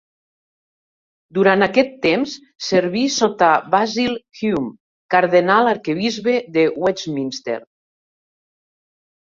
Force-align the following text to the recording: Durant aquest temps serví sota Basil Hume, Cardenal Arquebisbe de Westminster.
Durant 1.37 1.65
aquest 1.65 1.91
temps 2.05 2.33
serví 2.69 3.03
sota 3.17 3.51
Basil 3.75 4.17
Hume, 4.41 4.73
Cardenal 5.17 5.71
Arquebisbe 5.77 6.37
de 6.59 6.67
Westminster. 6.87 7.63